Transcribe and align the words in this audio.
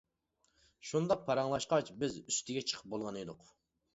شۇنداق 0.91 1.19
پاراڭلاشقاچ 1.27 1.91
بىز 2.03 2.17
ئۈستىگە 2.21 2.63
چىقىپ 2.71 2.91
بولغان 2.95 3.21
ئىدۇق. 3.23 3.45